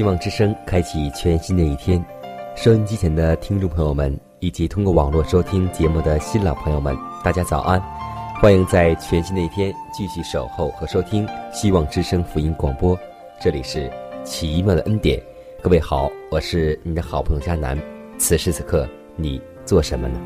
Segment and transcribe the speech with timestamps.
[0.00, 2.02] 希望之声开启全新的一天，
[2.56, 7.78] 收音机前的听众朋友们，以及通过网络收听节目的新老朋友们，大家早安！
[8.40, 12.98] 欢迎在全新的一天继续守候和收听希望之声福音广播，
[13.38, 13.92] 这里是
[14.24, 15.20] 奇妙的恩典。
[15.62, 17.78] 各位好，我是你的好朋友佳楠。
[18.16, 20.18] 此时此刻，你做什么呢？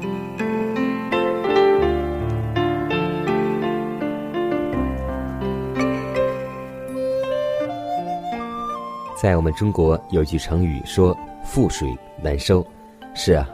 [9.24, 12.62] 在我们中国有句成语说“覆水难收”，
[13.16, 13.48] 是啊，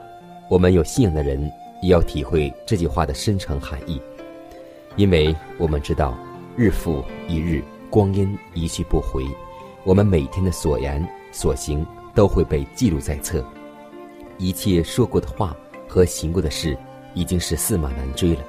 [0.49, 1.41] 我们有信仰的人
[1.81, 4.03] 也要体会这句话的深层含义，
[4.97, 6.19] 因为我们知道，
[6.57, 9.25] 日复一日，光阴一去不回，
[9.85, 11.87] 我们每天的所言所行
[12.17, 13.41] 都会被记录在册，
[14.39, 15.57] 一切说过的话
[15.87, 16.77] 和行过的事，
[17.15, 18.41] 已经是驷马难追了，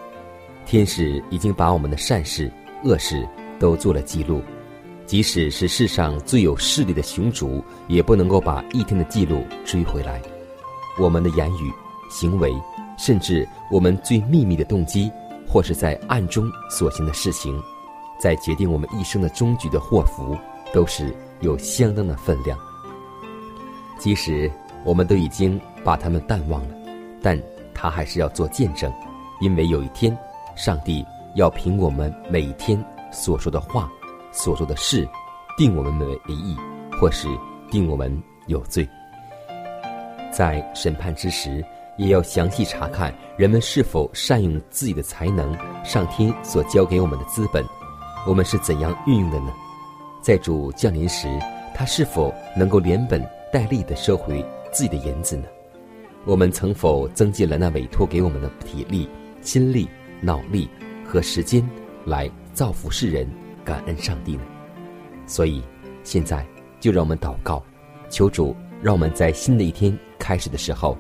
[0.66, 2.51] 天使已经把我们的善事、
[2.84, 3.29] 恶事
[3.59, 4.41] 都做了记录。
[5.11, 10.22] 即使是世上最有势力的雄主，也不能够把一天的记录追回来。
[10.97, 11.69] 我们的言语、
[12.09, 12.49] 行为，
[12.97, 15.11] 甚至我们最秘密的动机，
[15.45, 17.61] 或是在暗中所行的事情，
[18.21, 20.33] 在决定我们一生的终局的祸福，
[20.71, 22.57] 都是有相当的分量。
[24.00, 24.50] 即使
[24.85, 26.75] 我们都已经把他们淡忘了，
[27.21, 27.38] 但
[27.73, 28.89] 他还是要做见证，
[29.41, 30.17] 因为有一天，
[30.55, 31.05] 上帝
[31.35, 33.91] 要凭我们每天所说的话。
[34.31, 35.08] 所做的事，
[35.58, 36.56] 定我们为义，
[37.00, 37.28] 或是
[37.69, 38.88] 定我们有罪。
[40.31, 41.64] 在审判之时，
[41.97, 47.64] 也要详细查看人们是否善用自己的才能，上天所交给我们的资本，
[48.25, 49.52] 我们是怎样运用的呢？
[50.22, 51.28] 在主降临时，
[51.75, 55.44] 他是否能够连本带利的收回自己的银子呢？
[56.24, 59.09] 我们曾否增进了那委托给我们的体力、
[59.42, 59.90] 心力、
[60.22, 60.69] 脑力
[61.06, 61.68] 和时间，
[62.06, 63.28] 来造福世人？
[63.71, 64.43] 感恩上帝呢，
[65.25, 65.63] 所以
[66.03, 66.45] 现在
[66.81, 67.63] 就让我们祷告，
[68.09, 70.97] 求主让我们在新的一天开始的时候，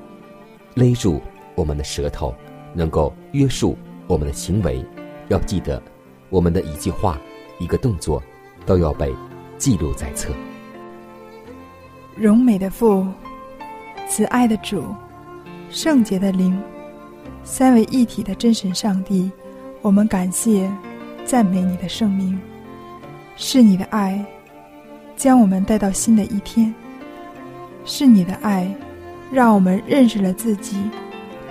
[0.73, 1.21] 勒住
[1.53, 2.33] 我们的舌头，
[2.73, 3.77] 能够约束
[4.07, 4.81] 我们的行为。
[5.27, 5.83] 要记得，
[6.29, 7.19] 我们的一句话、
[7.59, 8.23] 一个动作，
[8.65, 9.13] 都要被
[9.57, 10.31] 记录在册。
[12.15, 13.05] 荣美的父，
[14.07, 14.81] 慈爱的主，
[15.69, 16.57] 圣洁的灵，
[17.43, 19.29] 三位一体的真神上帝，
[19.81, 20.71] 我们感谢、
[21.25, 22.39] 赞美你的圣名。
[23.35, 24.23] 是你的爱，
[25.15, 26.73] 将我们带到新的一天。
[27.83, 28.71] 是你的爱，
[29.31, 30.77] 让我们认识了自己，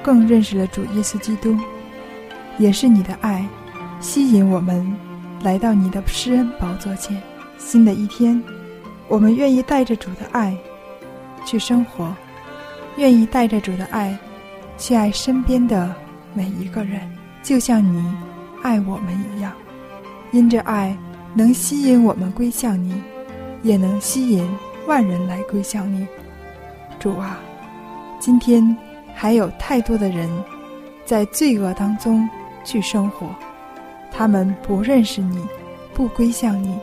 [0.03, 1.57] 更认识了主耶稣基督。
[2.59, 3.45] 也是你的爱，
[4.01, 4.95] 吸引我们
[5.43, 7.21] 来到你的施恩宝座前。
[7.59, 8.41] 新的一天，
[9.09, 10.56] 我们愿意带着主的爱
[11.44, 12.15] 去生活，
[12.97, 14.17] 愿意带着主的爱
[14.79, 15.93] 去爱身边的
[16.33, 17.00] 每一个人，
[17.43, 18.15] 就像你
[18.62, 19.53] 爱我们一样。
[20.31, 20.97] 因着爱。
[21.32, 23.00] 能吸引我们归向你，
[23.62, 24.44] 也能吸引
[24.87, 26.06] 万人来归向你。
[26.99, 27.38] 主啊，
[28.19, 28.77] 今天
[29.15, 30.29] 还有太多的人
[31.05, 32.29] 在罪恶当中
[32.65, 33.29] 去生活，
[34.11, 35.41] 他们不认识你，
[35.94, 36.77] 不归向你，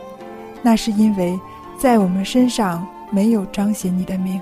[0.62, 1.38] 那是因为
[1.78, 4.40] 在我们身上没有彰显你的名。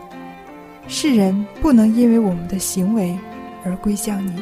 [0.86, 3.18] 世人不能因为我们的行为
[3.64, 4.40] 而归向你，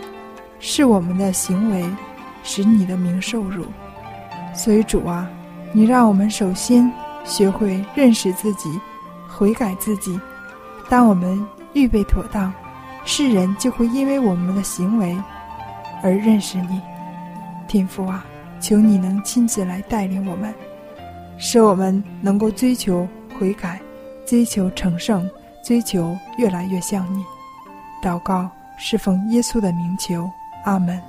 [0.60, 1.82] 是我们的行为
[2.43, 3.64] 使你的名受辱。
[4.55, 5.26] 所以主啊。
[5.76, 6.88] 你让我们首先
[7.24, 8.80] 学会认识自己，
[9.28, 10.18] 悔改自己。
[10.88, 12.52] 当我们预备妥当，
[13.04, 15.20] 世人就会因为我们的行为
[16.00, 16.80] 而认识你。
[17.66, 18.24] 天父啊，
[18.60, 20.54] 求你能亲自来带领我们，
[21.38, 23.82] 使我们能够追求悔改，
[24.24, 25.28] 追求成圣，
[25.64, 27.24] 追求越来越像你。
[28.00, 28.48] 祷告
[28.78, 30.30] 侍奉耶稣的名求，
[30.62, 31.02] 阿门。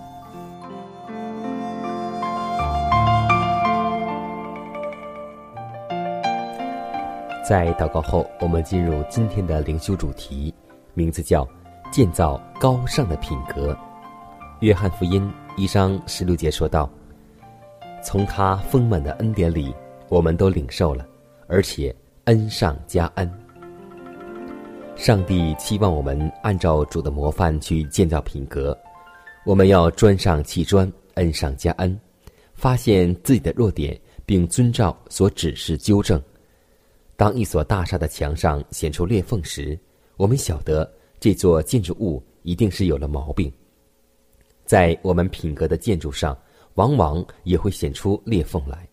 [7.48, 10.52] 在祷告后，我们进入今天的灵修主题，
[10.96, 11.48] 名字叫
[11.94, 13.78] “建造高尚的品格”。
[14.62, 16.90] 约翰福音一章十六节说道
[18.04, 19.72] ：“从他丰满的恩典里，
[20.10, 21.06] 我们都领受了，
[21.46, 23.32] 而且恩上加恩。”
[24.98, 28.76] 上帝期望我们按照主的模范去建造品格，
[29.46, 31.96] 我们要砖上砌砖，恩上加恩，
[32.56, 33.96] 发现自己的弱点，
[34.26, 36.20] 并遵照所指示纠正。
[37.18, 39.80] 当一所大厦的墙上显出裂缝时，
[40.18, 43.52] 我们晓得这座建筑物一定是有了毛病。
[44.66, 46.38] 在我们品格的建筑上，
[46.74, 48.88] 往往也会显出裂缝来。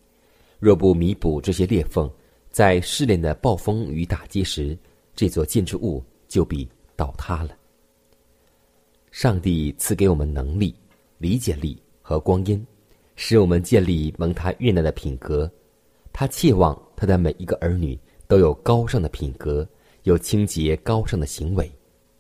[0.60, 2.08] 若不弥补这些裂缝，
[2.50, 4.78] 在试炼的暴风雨打击时，
[5.16, 7.56] 这座建筑物就必倒塌了。
[9.10, 10.72] 上帝赐给我们能力、
[11.18, 12.64] 理解力和光阴，
[13.16, 15.50] 使我们建立蒙他悦纳的品格。
[16.12, 17.98] 他切望他的每一个儿女。
[18.32, 19.68] 都有高尚的品格，
[20.04, 21.70] 有清洁高尚的行为，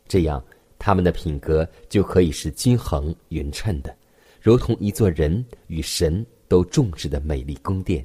[0.06, 0.44] 这样
[0.78, 3.96] 他们的品格就可以是均衡匀称的，
[4.38, 8.04] 如同一座人与神都重视的美丽宫殿。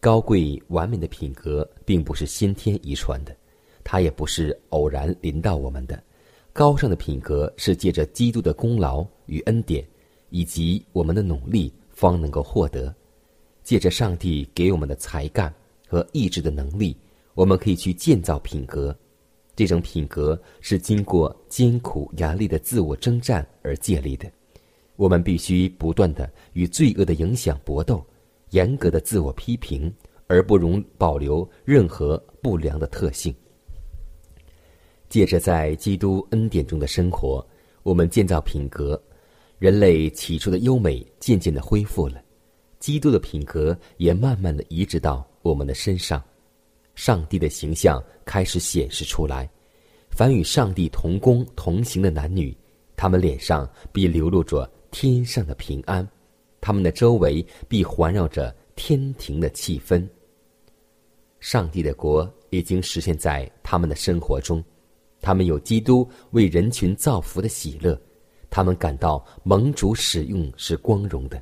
[0.00, 3.32] 高贵完美的品格并不是先天遗传的，
[3.84, 6.02] 它也不是偶然临到我们的。
[6.52, 9.86] 高尚的品格是借着基督的功劳与恩典，
[10.30, 12.92] 以及我们的努力方能够获得，
[13.62, 15.54] 借着上帝给我们的才干。
[15.86, 16.96] 和意志的能力，
[17.34, 18.94] 我们可以去建造品格。
[19.54, 24.30] 这种品格是经过艰苦严厉的自我征战而建立的。
[24.96, 28.04] 我们必须不断的与罪恶的影响搏斗，
[28.50, 29.90] 严格的自我批评，
[30.26, 33.34] 而不容保留任何不良的特性。
[35.08, 37.46] 借着在基督恩典中的生活，
[37.82, 39.00] 我们建造品格，
[39.58, 42.20] 人类起初的优美渐渐的恢复了，
[42.78, 45.26] 基督的品格也慢慢的移植到。
[45.46, 46.22] 我们的身上，
[46.94, 49.48] 上帝的形象开始显示出来。
[50.10, 52.56] 凡与上帝同工同行的男女，
[52.96, 56.06] 他们脸上必流露着天上的平安，
[56.60, 60.06] 他们的周围必环绕着天庭的气氛。
[61.38, 64.64] 上帝的国已经实现在他们的生活中，
[65.20, 68.00] 他们有基督为人群造福的喜乐，
[68.48, 71.40] 他们感到盟主使用是光荣的，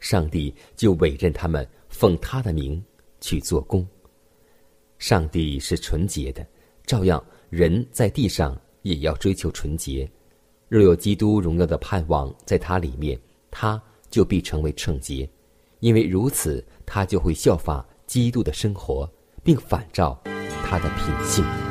[0.00, 2.82] 上帝就委任他们奉他的名。
[3.20, 3.86] 去做工。
[4.98, 6.46] 上帝是纯洁的，
[6.86, 10.10] 照样人在地上也要追求纯洁。
[10.68, 13.18] 若有基督荣耀的盼望在他里面，
[13.50, 13.80] 他
[14.10, 15.28] 就必成为圣洁，
[15.80, 19.08] 因为如此，他就会效法基督的生活，
[19.44, 20.20] 并反照
[20.64, 21.65] 他的品性。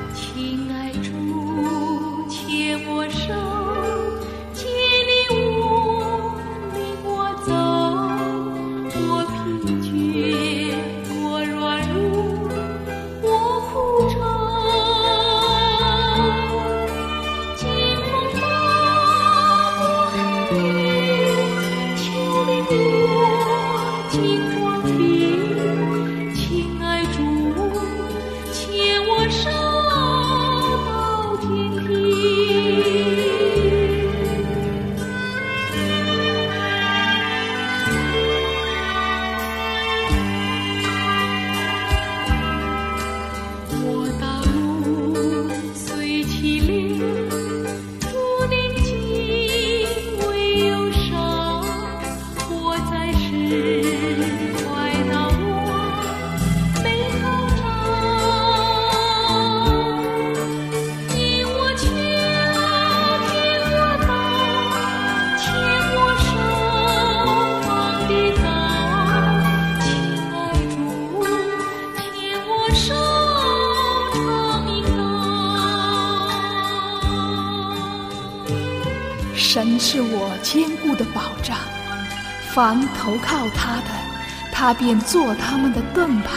[82.56, 83.92] 凡投靠他的，
[84.50, 86.30] 他便做他们的盾牌。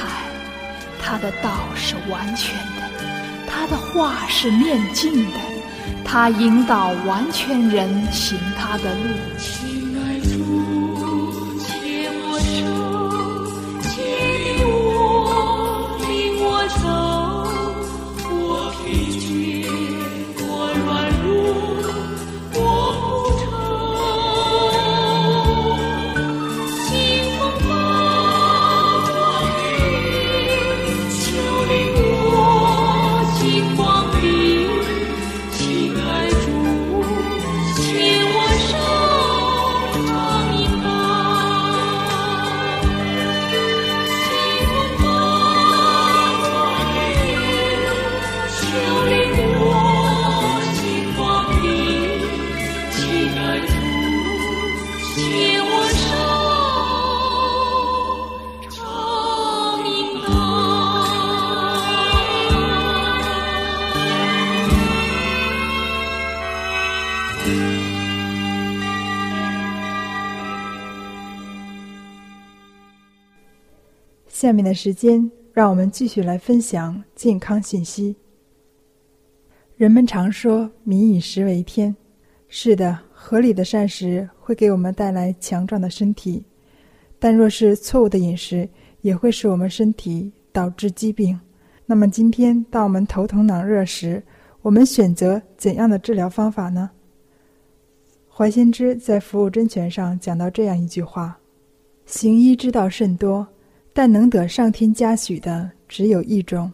[1.01, 2.83] 他的道是完全的，
[3.47, 5.39] 他的话是面镜的，
[6.05, 9.15] 他引导完全人行他的路。
[74.39, 78.15] 下面的时间，让我们继续来分享健康信息。
[79.77, 81.97] 人们常说“民以食为天”，
[82.47, 86.45] 是的，合理的膳食会给我们带来强壮的身体，
[87.19, 88.69] 但若是错误的饮食，
[89.01, 91.37] 也会使我们身体导致疾病。
[91.85, 94.23] 那么，今天当我们头疼脑热时，
[94.63, 96.89] 我们选择怎样的治疗方法呢？
[98.29, 101.41] 怀先知在《服务真诠》上讲到这样一句话
[102.07, 103.45] ：“行医之道甚多，
[103.99, 106.73] 但能得上天嘉许的只有一种，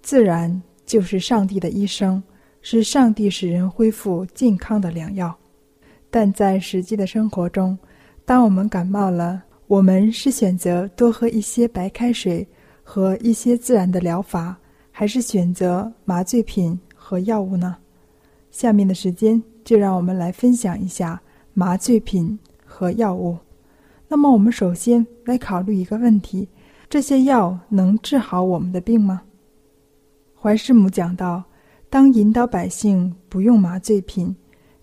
[0.00, 2.22] 自然就是上帝的医生，
[2.62, 5.36] 是上帝使人恢复健康的良药。
[6.10, 7.78] 但在实际的生活中，
[8.24, 12.48] 当我们感冒了，我们是选择多喝一些白开水
[12.82, 14.56] 和一些自然的疗法，
[14.90, 17.76] 还是选择麻醉品？”和药物呢？
[18.50, 21.20] 下面的时间就让我们来分享一下
[21.52, 23.36] 麻醉品和药物。
[24.14, 26.48] 那么，我们首先来考虑一个问题：
[26.88, 29.20] 这些药能治好我们的病吗？
[30.40, 31.42] 怀师母讲到，
[31.90, 34.32] 当引导百姓不用麻醉品，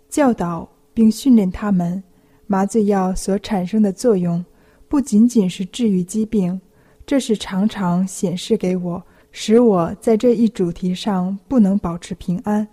[0.10, 2.04] 教导并训练他们，
[2.46, 4.44] 麻醉药所产生的作用
[4.90, 6.60] 不仅仅是治愈疾病，
[7.06, 9.02] 这是常常显示给我。
[9.32, 12.68] 使我在这一主题上不能保持平安。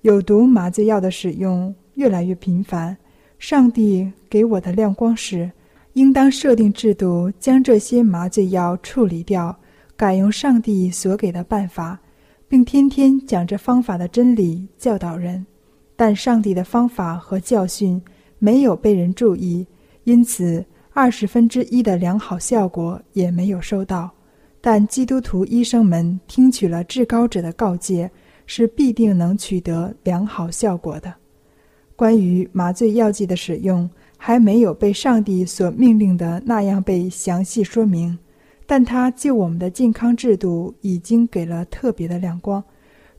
[0.00, 2.96] 有毒麻醉药的使用越来越频繁。
[3.38, 5.48] 上帝给我的亮光是，
[5.96, 9.58] 应当设定制度，将这些麻醉药处理掉，
[9.96, 11.98] 改用上帝所给的办法，
[12.46, 15.44] 并天天讲这方法的真理教导人。
[15.96, 17.98] 但上帝的方法和教训
[18.38, 19.66] 没有被人注意，
[20.04, 20.62] 因此
[20.92, 24.10] 二十分之一的良好效果也没有收到。
[24.60, 28.10] 但基督徒医生们听取了至高者的告诫，
[28.44, 31.14] 是必定能取得良好效果的。
[31.94, 38.18] 关于麻醉药剂的使用，还没有被上帝所命令的那样被详细说明，
[38.66, 42.62] 但他就我们的健康制度已经给了特别的亮光，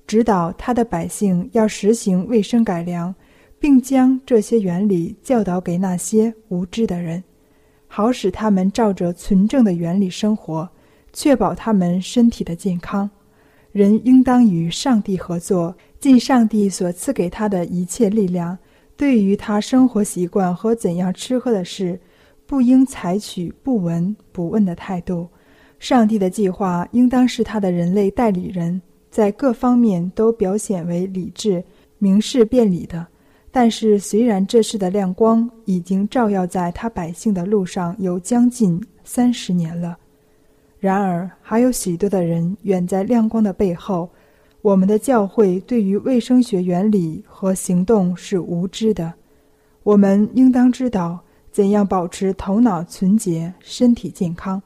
[0.05, 3.13] 指导他的百姓要实行卫生改良，
[3.59, 7.23] 并将这些原理教导给那些无知的人，
[7.87, 10.67] 好使他们照着纯正的原理生活。
[11.13, 13.09] 确保他们身体的健康，
[13.71, 18.55] 人应当与上帝合作，尽上帝所赐给他的一切力量。
[18.97, 21.99] 对于他生活习惯和怎样吃喝的事，
[22.47, 25.29] 不应采取不闻不问的态度。
[25.77, 31.63] 上帝的计划应当是他的人类代理人，在各方面都表现为理智、
[31.99, 33.05] 明示辩理的。
[33.51, 39.95] 但是，虽然这事的亮光已经照耀在他百姓的路上有将近三十年了。
[40.79, 44.09] 然而，还有许多的人远在亮光的背后。
[44.67, 49.13] 我们的教会对于卫生学原理和行动是无知的。
[49.83, 51.17] 我们应当知道
[51.53, 54.61] 怎样保持头脑纯洁、身体健康。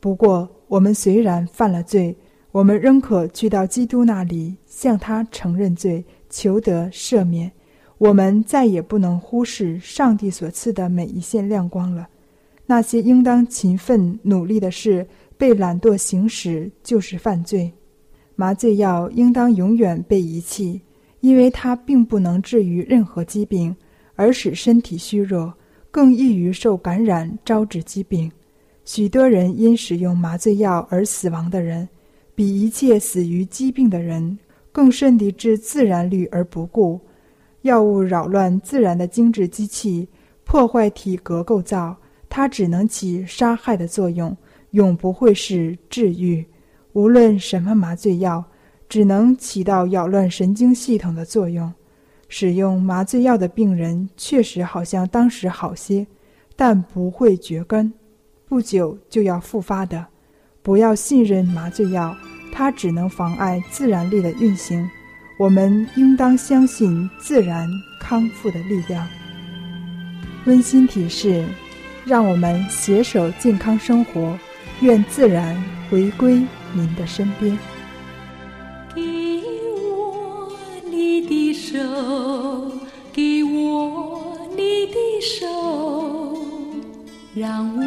[0.00, 2.14] 不过，我们虽然犯了罪，
[2.52, 7.50] 我们仍可去到基督那里，向他承认罪，求得赦免。
[7.96, 12.06] 我们再也不能忽视上帝所赐的每一线亮光了。
[12.66, 15.06] 那些应当勤奋努力的事。
[15.38, 17.72] 被懒惰行使就是犯罪。
[18.40, 20.80] 麻醉药应当永远被遗弃，
[21.18, 23.74] 因为它并不能治愈任何疾病，
[24.14, 25.52] 而使身体虚弱，
[25.90, 28.30] 更易于受感染，招致疾病。
[28.84, 31.88] 许多人因使用麻醉药而死亡的人，
[32.36, 34.38] 比一切死于疾病的人
[34.70, 37.00] 更甚地置自然律而不顾。
[37.62, 40.08] 药物扰乱自然的精致机器，
[40.44, 41.96] 破坏体格构造，
[42.28, 44.36] 它只能起杀害的作用。
[44.70, 46.46] 永不会是治愈，
[46.98, 48.44] 无论什么麻醉药，
[48.88, 51.72] 只能起到扰乱神经系统的作用。
[52.28, 56.04] 使用麻醉药的病人确实好像当时好些，
[56.56, 57.92] 但不会绝根，
[58.48, 60.04] 不久就要复发的。
[60.60, 62.16] 不要信任麻醉药，
[62.52, 64.84] 它只能妨碍自然力的运行。
[65.38, 69.06] 我们应当相信自然康复的力量。
[70.46, 71.44] 温馨提示：
[72.04, 74.36] 让我们携手健康生活。
[74.80, 75.56] 愿自然
[75.88, 77.58] 回归您的身边。
[78.94, 79.02] 给
[79.92, 80.52] 我
[80.90, 81.78] 你的手，
[83.12, 85.46] 给我你的手，
[87.34, 87.82] 让我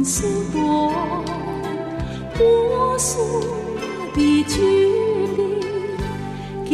[0.00, 0.58] 们诉说
[2.38, 2.42] 无
[2.98, 3.18] 数
[4.14, 4.56] 的距
[5.36, 5.38] 离。
[6.64, 6.72] 给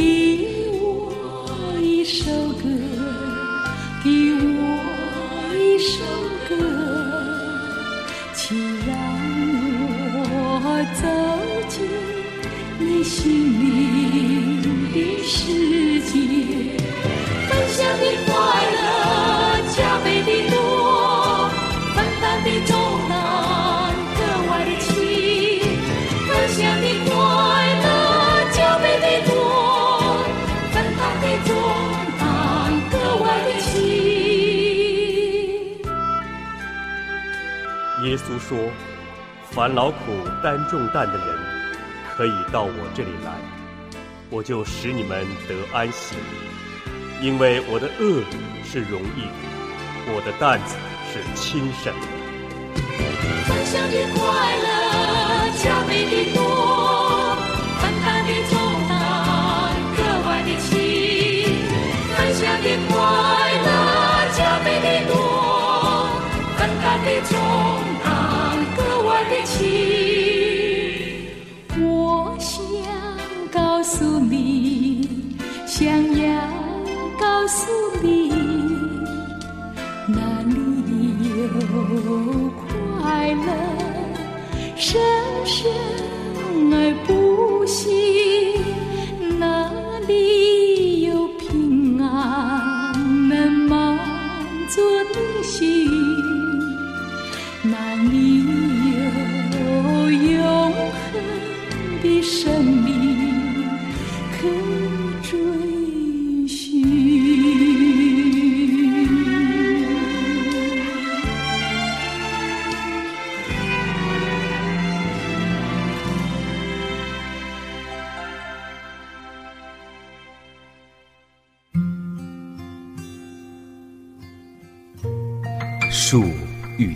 [0.80, 0.87] 我
[1.83, 2.62] 一首歌，
[4.04, 4.61] 给我
[5.59, 6.04] 一首
[6.49, 6.54] 歌，
[8.33, 8.56] 请
[8.87, 8.95] 让
[10.23, 10.62] 我
[10.95, 11.02] 走
[11.68, 11.75] 进
[12.78, 13.21] 你心
[13.61, 13.75] 里
[38.49, 38.56] 说
[39.50, 39.97] ：“烦劳苦
[40.41, 41.26] 担重担的人，
[42.17, 43.32] 可以到我这里来，
[44.30, 46.15] 我就使你们得安息。
[47.21, 48.23] 因为我的恶
[48.65, 49.26] 是容易，
[50.15, 50.76] 我的担子
[51.13, 52.06] 是轻省的。”
[53.49, 54.21] 分享的快
[54.65, 54.67] 乐
[55.59, 56.41] 加倍的多，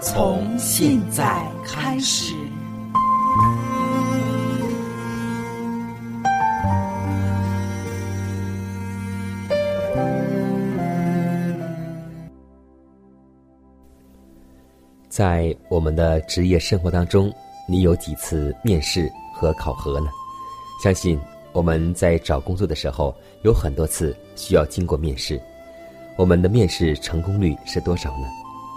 [0.00, 2.34] 从现在开始。
[15.08, 17.32] 在我们的职业生活当中，
[17.66, 20.06] 你有几次面试和考核呢？
[20.80, 21.18] 相信
[21.52, 25.40] 我们在找工作的时候，有很多次需要经过面试。
[26.16, 28.28] 我们的面试成功率是多少呢？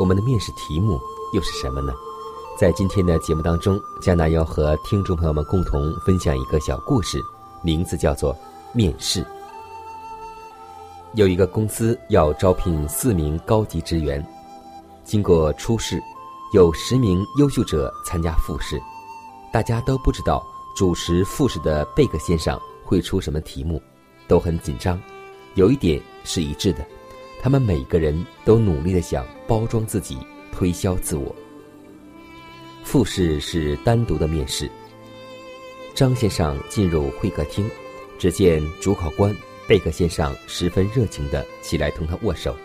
[0.01, 0.99] 我们的面试题目
[1.31, 1.93] 又是什么呢？
[2.57, 7.21] 在今天的节目当中，江南要和听众朋友们共同分享一个小故事，
[7.61, 8.33] 名字叫做
[8.73, 9.21] 《面试》。
[11.13, 14.25] 有一个公司要招聘四名高级职员，
[15.03, 16.01] 经过初试，
[16.51, 18.81] 有十名优秀者参加复试，
[19.53, 20.43] 大家都不知道
[20.75, 23.79] 主持复试的贝克先生会出什么题目，
[24.27, 24.99] 都很紧张。
[25.53, 26.83] 有一点是一致的，
[27.41, 30.15] 他们每个人都努力的想包装自己，
[30.51, 31.35] 推销自我。
[32.83, 34.69] 复试是单独的面试。
[35.95, 37.67] 张先生进入会客厅，
[38.19, 39.35] 只见主考官
[39.67, 42.55] 贝克先生十分热情的起来同他握手，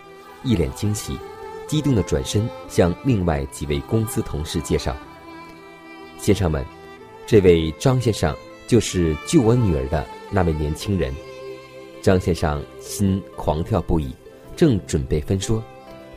[0.44, 1.18] 一脸惊喜，
[1.66, 4.94] 激动的转身向另外几位公司同事介绍
[6.20, 6.62] ：“先生们，
[7.26, 8.36] 这位张先生
[8.66, 11.14] 就是救我女儿的那位年轻人。”
[12.02, 14.14] 张先生心狂跳不已，
[14.56, 15.62] 正准备分说，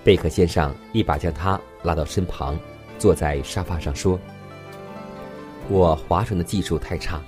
[0.04, 2.58] 贝克先生一把将他拉到身旁。
[2.97, 4.19] 坐在沙发上说
[5.69, 7.21] ：“我划船的技术太差，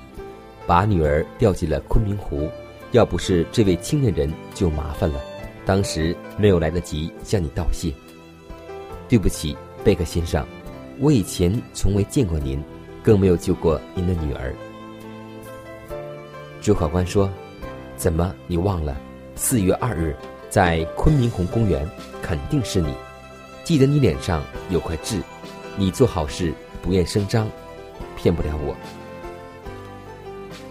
[0.68, 2.50] 把女儿掉进了昆明湖。
[2.92, 5.22] 要不是这位青年人，就麻烦了。
[5.66, 7.90] 当时没有来得及向你道谢。
[9.08, 10.46] 对不起，贝克先生，
[11.00, 12.62] 我以前从未见过您，
[13.02, 14.54] 更没有救过您的女儿。”
[16.62, 17.32] 主考官说
[17.96, 19.00] ：“怎么你忘了？
[19.36, 20.14] 四月二日，
[20.52, 21.90] 在昆明红公园，
[22.22, 22.94] 肯定是你。
[23.64, 25.20] 记得你脸上有块痣。”
[25.78, 27.50] 你做好事不愿声张，
[28.18, 28.76] 骗不了我。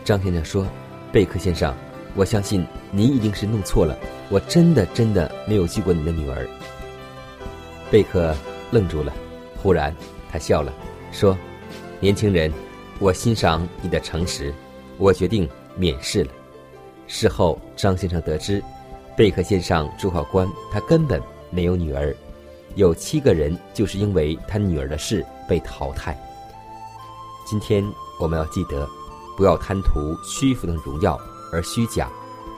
[0.04, 0.66] 张先生说
[1.10, 1.74] ：“贝克先生，
[2.14, 3.96] 我相信您一定是弄错了，
[4.28, 6.46] 我真的真的没有救过你的女儿。”
[7.90, 8.36] 贝克
[8.70, 9.10] 愣住了，
[9.56, 9.96] 忽然
[10.30, 10.70] 他笑了，
[11.10, 11.36] 说
[11.98, 12.52] ：“年轻人，
[12.98, 14.52] 我欣赏你的诚实，
[14.98, 16.30] 我决定免试了。”
[17.08, 18.62] 事后，张先生得知，
[19.20, 22.16] 贝克先生主考官他根本没有女儿，
[22.74, 26.18] 有七个人就是因为他女儿的事被淘汰。
[27.44, 27.84] 今天
[28.18, 28.88] 我们要记得，
[29.36, 31.20] 不要贪图虚浮的荣耀
[31.52, 32.08] 而虚假，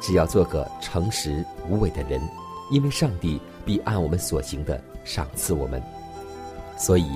[0.01, 2.23] 只要做个诚实无伪的人，
[2.71, 4.81] 因为上帝必按我们所行的。
[5.03, 5.83] 赏赐我们，
[6.79, 7.11] 所以，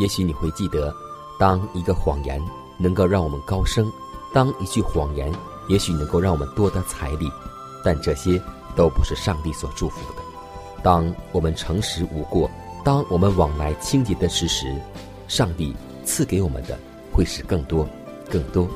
[0.00, 0.92] 也许你会记得，
[1.38, 2.42] 当一个谎言
[2.76, 3.88] 能够让我们高升，
[4.32, 5.32] 当一句谎言
[5.68, 7.30] 也许能够让我们多得财力，
[7.84, 8.42] 但这些
[8.76, 10.22] 都不是上帝所祝福的。
[10.82, 12.50] 当我们诚实无过，
[12.84, 14.74] 当我们往来清洁的事实，
[15.28, 16.78] 上帝赐给我们的
[17.12, 17.88] 会是更多、
[18.30, 18.68] 更多。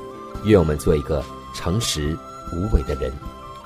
[0.44, 2.16] 愿我们做一个诚实
[2.52, 3.12] 无伪的人，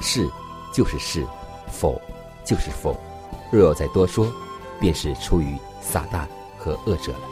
[0.00, 0.28] 是
[0.72, 1.26] 就是是，
[1.70, 2.00] 否
[2.44, 2.96] 就是否。
[3.50, 4.32] 若有再多说。
[4.80, 6.26] 便是出于撒旦
[6.58, 7.31] 和恶者了。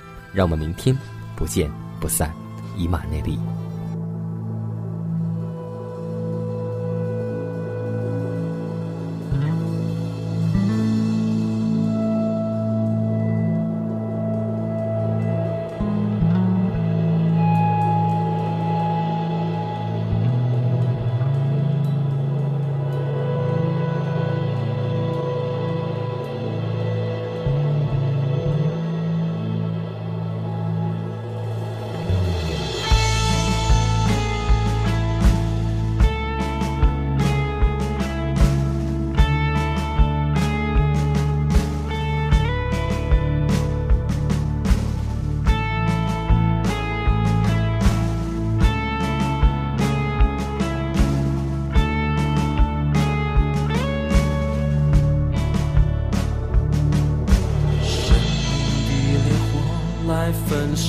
[0.33, 0.97] 让我们明天
[1.35, 2.33] 不见不散，
[2.77, 3.39] 以马内利。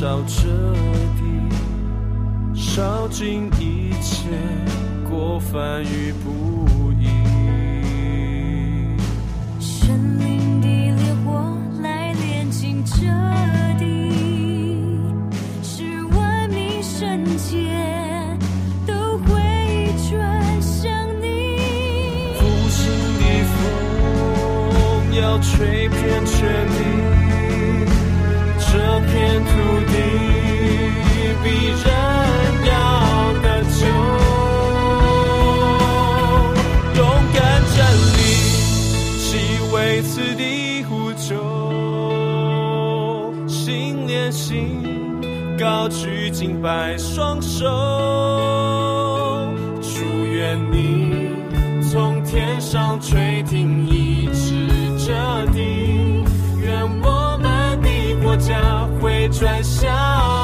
[0.03, 0.49] 烧彻
[1.17, 1.23] 底，
[2.57, 4.29] 烧尽一切
[5.09, 7.07] 过犯与不义。
[9.61, 12.97] 神灵的烈火来炼尽这
[13.79, 14.11] 地，
[15.62, 17.79] 使万民圣洁
[18.85, 19.41] 都会
[20.11, 21.57] 转向你。
[22.41, 22.83] 复兴
[23.21, 23.23] 的
[23.55, 26.91] 风要吹遍全地。
[31.42, 31.81] 比人
[32.66, 32.72] 要
[33.42, 33.87] 的久，
[36.94, 37.00] 勇
[37.35, 37.40] 敢
[37.74, 37.78] 站
[38.16, 38.20] 立，
[39.18, 39.20] 誓
[39.74, 41.28] 为此地呼救。
[43.48, 44.81] 心连心，
[45.59, 47.66] 高举金白双手，
[49.81, 51.31] 祝愿你
[51.90, 54.68] 从天上垂听一直
[55.05, 55.12] 折
[55.52, 55.61] 地，
[56.61, 57.88] 愿我们的
[58.22, 60.41] 国家会转向。